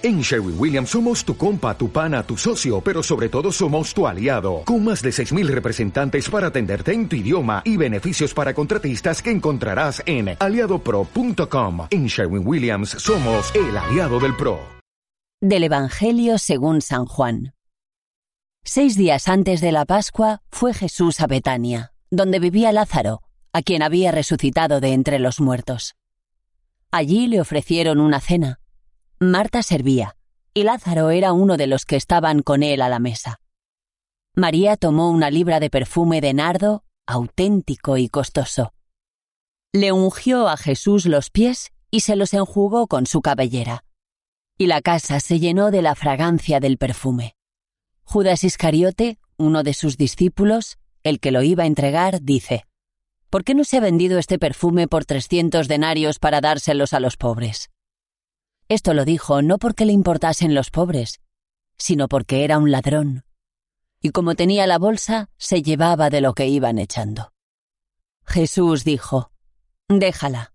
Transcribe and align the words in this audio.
En 0.00 0.20
Sherwin 0.20 0.54
Williams 0.56 0.90
somos 0.90 1.24
tu 1.24 1.36
compa, 1.36 1.76
tu 1.76 1.90
pana, 1.90 2.22
tu 2.22 2.36
socio, 2.36 2.80
pero 2.80 3.02
sobre 3.02 3.28
todo 3.28 3.50
somos 3.50 3.92
tu 3.92 4.06
aliado, 4.06 4.62
con 4.64 4.84
más 4.84 5.02
de 5.02 5.10
6.000 5.10 5.48
representantes 5.48 6.30
para 6.30 6.46
atenderte 6.46 6.92
en 6.92 7.08
tu 7.08 7.16
idioma 7.16 7.62
y 7.64 7.76
beneficios 7.76 8.32
para 8.32 8.54
contratistas 8.54 9.20
que 9.20 9.32
encontrarás 9.32 10.00
en 10.06 10.36
aliadopro.com. 10.38 11.88
En 11.90 12.06
Sherwin 12.06 12.46
Williams 12.46 12.90
somos 12.90 13.52
el 13.56 13.76
aliado 13.76 14.20
del 14.20 14.36
PRO. 14.36 14.60
Del 15.40 15.64
Evangelio 15.64 16.38
según 16.38 16.80
San 16.80 17.04
Juan. 17.04 17.54
Seis 18.62 18.96
días 18.96 19.26
antes 19.26 19.60
de 19.60 19.72
la 19.72 19.84
Pascua 19.84 20.42
fue 20.52 20.74
Jesús 20.74 21.20
a 21.20 21.26
Betania, 21.26 21.92
donde 22.12 22.38
vivía 22.38 22.70
Lázaro, 22.70 23.22
a 23.52 23.62
quien 23.62 23.82
había 23.82 24.12
resucitado 24.12 24.78
de 24.78 24.92
entre 24.92 25.18
los 25.18 25.40
muertos. 25.40 25.96
Allí 26.92 27.26
le 27.26 27.40
ofrecieron 27.40 27.98
una 27.98 28.20
cena 28.20 28.60
Marta 29.20 29.64
servía, 29.64 30.16
y 30.54 30.62
Lázaro 30.62 31.10
era 31.10 31.32
uno 31.32 31.56
de 31.56 31.66
los 31.66 31.84
que 31.84 31.96
estaban 31.96 32.42
con 32.42 32.62
él 32.62 32.80
a 32.82 32.88
la 32.88 33.00
mesa. 33.00 33.40
María 34.34 34.76
tomó 34.76 35.10
una 35.10 35.28
libra 35.30 35.58
de 35.58 35.70
perfume 35.70 36.20
de 36.20 36.34
nardo, 36.34 36.84
auténtico 37.04 37.96
y 37.96 38.08
costoso. 38.08 38.72
Le 39.72 39.90
ungió 39.90 40.48
a 40.48 40.56
Jesús 40.56 41.04
los 41.04 41.30
pies 41.30 41.72
y 41.90 42.00
se 42.00 42.14
los 42.14 42.32
enjugó 42.32 42.86
con 42.86 43.06
su 43.06 43.20
cabellera. 43.20 43.84
Y 44.56 44.66
la 44.66 44.82
casa 44.82 45.18
se 45.18 45.40
llenó 45.40 45.72
de 45.72 45.82
la 45.82 45.96
fragancia 45.96 46.60
del 46.60 46.78
perfume. 46.78 47.34
Judas 48.04 48.44
Iscariote, 48.44 49.18
uno 49.36 49.64
de 49.64 49.74
sus 49.74 49.96
discípulos, 49.96 50.78
el 51.02 51.18
que 51.18 51.32
lo 51.32 51.42
iba 51.42 51.64
a 51.64 51.66
entregar, 51.66 52.22
dice, 52.22 52.64
¿Por 53.30 53.42
qué 53.42 53.54
no 53.54 53.64
se 53.64 53.78
ha 53.78 53.80
vendido 53.80 54.18
este 54.18 54.38
perfume 54.38 54.86
por 54.86 55.04
trescientos 55.04 55.66
denarios 55.66 56.20
para 56.20 56.40
dárselos 56.40 56.92
a 56.92 57.00
los 57.00 57.16
pobres? 57.16 57.68
Esto 58.68 58.92
lo 58.92 59.04
dijo 59.04 59.40
no 59.40 59.58
porque 59.58 59.86
le 59.86 59.92
importasen 59.92 60.54
los 60.54 60.70
pobres, 60.70 61.20
sino 61.78 62.08
porque 62.08 62.44
era 62.44 62.58
un 62.58 62.70
ladrón. 62.70 63.24
Y 64.02 64.10
como 64.10 64.34
tenía 64.34 64.66
la 64.66 64.78
bolsa, 64.78 65.30
se 65.38 65.62
llevaba 65.62 66.10
de 66.10 66.20
lo 66.20 66.34
que 66.34 66.46
iban 66.46 66.78
echando. 66.78 67.32
Jesús 68.24 68.84
dijo, 68.84 69.32
Déjala. 69.88 70.52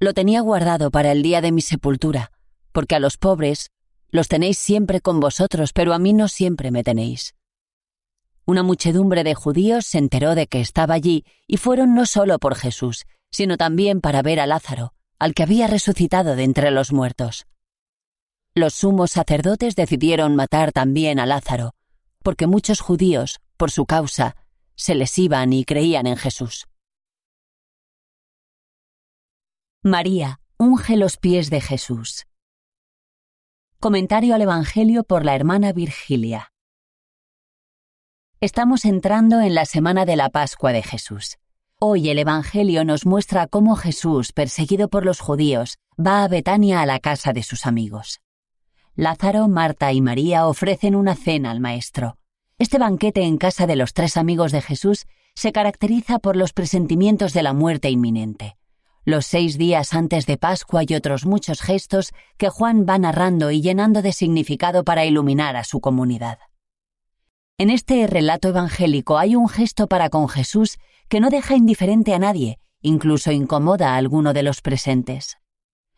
Lo 0.00 0.14
tenía 0.14 0.40
guardado 0.40 0.90
para 0.90 1.12
el 1.12 1.22
día 1.22 1.40
de 1.40 1.52
mi 1.52 1.60
sepultura, 1.60 2.32
porque 2.72 2.96
a 2.96 3.00
los 3.00 3.18
pobres 3.18 3.70
los 4.08 4.28
tenéis 4.28 4.58
siempre 4.58 5.00
con 5.00 5.20
vosotros, 5.20 5.72
pero 5.72 5.92
a 5.94 5.98
mí 5.98 6.12
no 6.12 6.28
siempre 6.28 6.70
me 6.70 6.82
tenéis. 6.82 7.34
Una 8.44 8.62
muchedumbre 8.62 9.24
de 9.24 9.34
judíos 9.34 9.86
se 9.86 9.98
enteró 9.98 10.34
de 10.34 10.46
que 10.48 10.60
estaba 10.60 10.94
allí 10.94 11.24
y 11.46 11.58
fueron 11.58 11.94
no 11.94 12.06
solo 12.06 12.38
por 12.38 12.56
Jesús, 12.56 13.04
sino 13.30 13.56
también 13.56 14.00
para 14.00 14.22
ver 14.22 14.40
a 14.40 14.46
Lázaro, 14.46 14.94
al 15.22 15.34
que 15.34 15.44
había 15.44 15.68
resucitado 15.68 16.34
de 16.34 16.42
entre 16.42 16.72
los 16.72 16.92
muertos. 16.92 17.46
Los 18.56 18.74
sumos 18.74 19.12
sacerdotes 19.12 19.76
decidieron 19.76 20.34
matar 20.34 20.72
también 20.72 21.20
a 21.20 21.26
Lázaro, 21.26 21.76
porque 22.24 22.48
muchos 22.48 22.80
judíos, 22.80 23.40
por 23.56 23.70
su 23.70 23.86
causa, 23.86 24.34
se 24.74 24.96
les 24.96 25.16
iban 25.20 25.52
y 25.52 25.64
creían 25.64 26.08
en 26.08 26.16
Jesús. 26.16 26.66
María 29.84 30.40
unge 30.58 30.96
los 30.96 31.18
pies 31.18 31.50
de 31.50 31.60
Jesús. 31.60 32.26
Comentario 33.78 34.34
al 34.34 34.42
Evangelio 34.42 35.04
por 35.04 35.24
la 35.24 35.36
hermana 35.36 35.72
Virgilia. 35.72 36.52
Estamos 38.40 38.84
entrando 38.84 39.40
en 39.40 39.54
la 39.54 39.66
semana 39.66 40.04
de 40.04 40.16
la 40.16 40.30
Pascua 40.30 40.72
de 40.72 40.82
Jesús. 40.82 41.38
Hoy 41.84 42.10
el 42.10 42.20
Evangelio 42.20 42.84
nos 42.84 43.06
muestra 43.06 43.48
cómo 43.48 43.74
Jesús, 43.74 44.32
perseguido 44.32 44.86
por 44.86 45.04
los 45.04 45.18
judíos, 45.18 45.78
va 45.98 46.22
a 46.22 46.28
Betania 46.28 46.80
a 46.80 46.86
la 46.86 47.00
casa 47.00 47.32
de 47.32 47.42
sus 47.42 47.66
amigos. 47.66 48.20
Lázaro, 48.94 49.48
Marta 49.48 49.92
y 49.92 50.00
María 50.00 50.46
ofrecen 50.46 50.94
una 50.94 51.16
cena 51.16 51.50
al 51.50 51.58
Maestro. 51.58 52.18
Este 52.56 52.78
banquete 52.78 53.22
en 53.22 53.36
casa 53.36 53.66
de 53.66 53.74
los 53.74 53.94
tres 53.94 54.16
amigos 54.16 54.52
de 54.52 54.62
Jesús 54.62 55.06
se 55.34 55.50
caracteriza 55.50 56.20
por 56.20 56.36
los 56.36 56.52
presentimientos 56.52 57.32
de 57.32 57.42
la 57.42 57.52
muerte 57.52 57.90
inminente. 57.90 58.56
Los 59.04 59.26
seis 59.26 59.58
días 59.58 59.92
antes 59.92 60.26
de 60.26 60.36
Pascua 60.36 60.84
y 60.86 60.94
otros 60.94 61.26
muchos 61.26 61.60
gestos 61.62 62.12
que 62.36 62.48
Juan 62.48 62.86
va 62.88 62.96
narrando 62.98 63.50
y 63.50 63.60
llenando 63.60 64.02
de 64.02 64.12
significado 64.12 64.84
para 64.84 65.04
iluminar 65.04 65.56
a 65.56 65.64
su 65.64 65.80
comunidad. 65.80 66.38
En 67.58 67.70
este 67.70 68.06
relato 68.06 68.50
evangélico 68.50 69.18
hay 69.18 69.34
un 69.34 69.48
gesto 69.48 69.88
para 69.88 70.10
con 70.10 70.28
Jesús 70.28 70.78
que 71.12 71.20
no 71.20 71.28
deja 71.28 71.56
indiferente 71.56 72.14
a 72.14 72.18
nadie, 72.18 72.58
incluso 72.80 73.32
incomoda 73.32 73.92
a 73.92 73.96
alguno 73.98 74.32
de 74.32 74.42
los 74.42 74.62
presentes. 74.62 75.36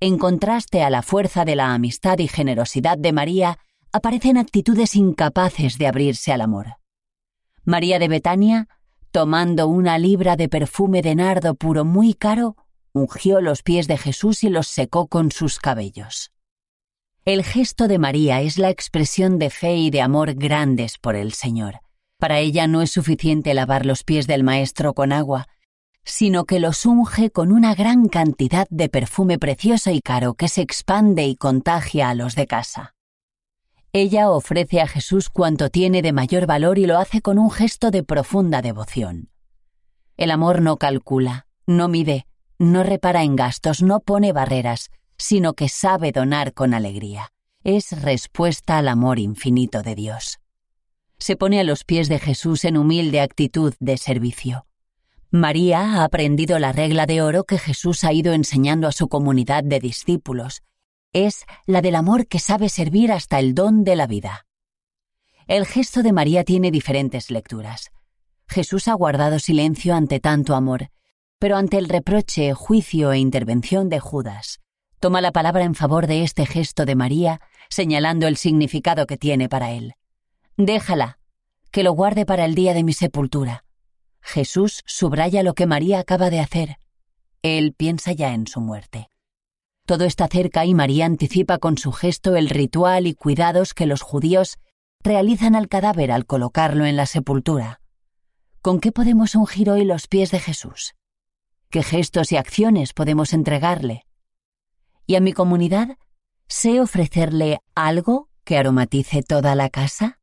En 0.00 0.18
contraste 0.18 0.82
a 0.82 0.90
la 0.90 1.02
fuerza 1.02 1.44
de 1.44 1.54
la 1.54 1.72
amistad 1.72 2.18
y 2.18 2.26
generosidad 2.26 2.98
de 2.98 3.12
María, 3.12 3.60
aparecen 3.92 4.38
actitudes 4.38 4.96
incapaces 4.96 5.78
de 5.78 5.86
abrirse 5.86 6.32
al 6.32 6.40
amor. 6.40 6.78
María 7.62 8.00
de 8.00 8.08
Betania, 8.08 8.66
tomando 9.12 9.68
una 9.68 9.98
libra 9.98 10.34
de 10.34 10.48
perfume 10.48 11.00
de 11.00 11.14
nardo 11.14 11.54
puro 11.54 11.84
muy 11.84 12.14
caro, 12.14 12.56
ungió 12.92 13.40
los 13.40 13.62
pies 13.62 13.86
de 13.86 13.98
Jesús 13.98 14.42
y 14.42 14.48
los 14.48 14.66
secó 14.66 15.06
con 15.06 15.30
sus 15.30 15.60
cabellos. 15.60 16.32
El 17.24 17.44
gesto 17.44 17.86
de 17.86 18.00
María 18.00 18.40
es 18.40 18.58
la 18.58 18.70
expresión 18.70 19.38
de 19.38 19.50
fe 19.50 19.76
y 19.76 19.90
de 19.90 20.00
amor 20.00 20.34
grandes 20.34 20.98
por 20.98 21.14
el 21.14 21.34
Señor. 21.34 21.82
Para 22.18 22.38
ella 22.38 22.66
no 22.66 22.82
es 22.82 22.90
suficiente 22.90 23.54
lavar 23.54 23.86
los 23.86 24.04
pies 24.04 24.26
del 24.26 24.44
Maestro 24.44 24.94
con 24.94 25.12
agua, 25.12 25.46
sino 26.04 26.44
que 26.44 26.60
los 26.60 26.84
unge 26.86 27.30
con 27.30 27.50
una 27.50 27.74
gran 27.74 28.08
cantidad 28.08 28.66
de 28.70 28.88
perfume 28.88 29.38
precioso 29.38 29.90
y 29.90 30.00
caro 30.00 30.34
que 30.34 30.48
se 30.48 30.60
expande 30.60 31.26
y 31.26 31.36
contagia 31.36 32.10
a 32.10 32.14
los 32.14 32.34
de 32.34 32.46
casa. 32.46 32.94
Ella 33.92 34.30
ofrece 34.30 34.80
a 34.80 34.88
Jesús 34.88 35.30
cuanto 35.30 35.70
tiene 35.70 36.02
de 36.02 36.12
mayor 36.12 36.46
valor 36.46 36.78
y 36.78 36.86
lo 36.86 36.98
hace 36.98 37.20
con 37.20 37.38
un 37.38 37.50
gesto 37.50 37.90
de 37.90 38.02
profunda 38.02 38.60
devoción. 38.60 39.30
El 40.16 40.30
amor 40.30 40.62
no 40.62 40.76
calcula, 40.76 41.46
no 41.66 41.88
mide, 41.88 42.26
no 42.58 42.82
repara 42.82 43.22
en 43.22 43.36
gastos, 43.36 43.82
no 43.82 44.00
pone 44.00 44.32
barreras, 44.32 44.90
sino 45.16 45.54
que 45.54 45.68
sabe 45.68 46.12
donar 46.12 46.54
con 46.54 46.74
alegría. 46.74 47.30
Es 47.62 48.02
respuesta 48.02 48.78
al 48.78 48.88
amor 48.88 49.18
infinito 49.18 49.82
de 49.82 49.94
Dios 49.94 50.38
se 51.24 51.36
pone 51.36 51.58
a 51.58 51.64
los 51.64 51.84
pies 51.84 52.10
de 52.10 52.18
Jesús 52.18 52.66
en 52.66 52.76
humilde 52.76 53.22
actitud 53.22 53.72
de 53.80 53.96
servicio. 53.96 54.66
María 55.30 55.80
ha 55.80 56.04
aprendido 56.04 56.58
la 56.58 56.70
regla 56.70 57.06
de 57.06 57.22
oro 57.22 57.44
que 57.44 57.56
Jesús 57.56 58.04
ha 58.04 58.12
ido 58.12 58.34
enseñando 58.34 58.86
a 58.88 58.92
su 58.92 59.08
comunidad 59.08 59.64
de 59.64 59.80
discípulos. 59.80 60.62
Es 61.14 61.46
la 61.64 61.80
del 61.80 61.94
amor 61.94 62.26
que 62.26 62.38
sabe 62.40 62.68
servir 62.68 63.10
hasta 63.10 63.38
el 63.38 63.54
don 63.54 63.84
de 63.84 63.96
la 63.96 64.06
vida. 64.06 64.44
El 65.46 65.64
gesto 65.64 66.02
de 66.02 66.12
María 66.12 66.44
tiene 66.44 66.70
diferentes 66.70 67.30
lecturas. 67.30 67.90
Jesús 68.46 68.86
ha 68.86 68.92
guardado 68.92 69.38
silencio 69.38 69.94
ante 69.94 70.20
tanto 70.20 70.54
amor, 70.54 70.90
pero 71.38 71.56
ante 71.56 71.78
el 71.78 71.88
reproche, 71.88 72.52
juicio 72.52 73.12
e 73.12 73.18
intervención 73.18 73.88
de 73.88 73.98
Judas, 73.98 74.60
toma 75.00 75.22
la 75.22 75.32
palabra 75.32 75.64
en 75.64 75.74
favor 75.74 76.06
de 76.06 76.22
este 76.22 76.44
gesto 76.44 76.84
de 76.84 76.96
María, 76.96 77.40
señalando 77.70 78.26
el 78.26 78.36
significado 78.36 79.06
que 79.06 79.16
tiene 79.16 79.48
para 79.48 79.70
él. 79.70 79.94
Déjala, 80.56 81.18
que 81.72 81.82
lo 81.82 81.92
guarde 81.92 82.26
para 82.26 82.44
el 82.44 82.54
día 82.54 82.74
de 82.74 82.84
mi 82.84 82.92
sepultura. 82.92 83.64
Jesús 84.20 84.82
subraya 84.86 85.42
lo 85.42 85.54
que 85.54 85.66
María 85.66 85.98
acaba 85.98 86.30
de 86.30 86.38
hacer. 86.38 86.78
Él 87.42 87.74
piensa 87.76 88.12
ya 88.12 88.32
en 88.32 88.46
su 88.46 88.60
muerte. 88.60 89.08
Todo 89.84 90.04
está 90.04 90.28
cerca 90.28 90.64
y 90.64 90.72
María 90.72 91.06
anticipa 91.06 91.58
con 91.58 91.76
su 91.76 91.92
gesto 91.92 92.36
el 92.36 92.48
ritual 92.48 93.06
y 93.06 93.14
cuidados 93.14 93.74
que 93.74 93.86
los 93.86 94.00
judíos 94.00 94.58
realizan 95.02 95.56
al 95.56 95.68
cadáver 95.68 96.10
al 96.10 96.24
colocarlo 96.24 96.86
en 96.86 96.96
la 96.96 97.06
sepultura. 97.06 97.80
¿Con 98.62 98.80
qué 98.80 98.92
podemos 98.92 99.34
ungir 99.34 99.68
hoy 99.68 99.84
los 99.84 100.06
pies 100.06 100.30
de 100.30 100.38
Jesús? 100.38 100.94
¿Qué 101.68 101.82
gestos 101.82 102.32
y 102.32 102.36
acciones 102.36 102.94
podemos 102.94 103.34
entregarle? 103.34 104.06
¿Y 105.06 105.16
a 105.16 105.20
mi 105.20 105.32
comunidad 105.32 105.98
sé 106.46 106.80
ofrecerle 106.80 107.60
algo 107.74 108.30
que 108.44 108.56
aromatice 108.56 109.22
toda 109.22 109.54
la 109.54 109.68
casa? 109.68 110.20